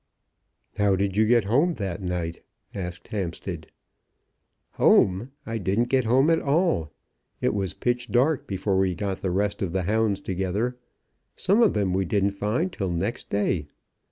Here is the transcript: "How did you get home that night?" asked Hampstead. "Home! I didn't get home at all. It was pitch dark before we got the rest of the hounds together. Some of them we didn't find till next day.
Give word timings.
"How 0.79 0.95
did 0.95 1.15
you 1.15 1.27
get 1.27 1.43
home 1.43 1.73
that 1.73 2.01
night?" 2.01 2.41
asked 2.73 3.09
Hampstead. 3.09 3.67
"Home! 4.71 5.29
I 5.45 5.59
didn't 5.59 5.89
get 5.89 6.05
home 6.05 6.31
at 6.31 6.41
all. 6.41 6.91
It 7.39 7.53
was 7.53 7.75
pitch 7.75 8.07
dark 8.07 8.47
before 8.47 8.79
we 8.79 8.95
got 8.95 9.21
the 9.21 9.29
rest 9.29 9.61
of 9.61 9.73
the 9.73 9.83
hounds 9.83 10.19
together. 10.19 10.75
Some 11.35 11.61
of 11.61 11.75
them 11.75 11.93
we 11.93 12.05
didn't 12.05 12.31
find 12.31 12.73
till 12.73 12.89
next 12.89 13.29
day. 13.29 13.67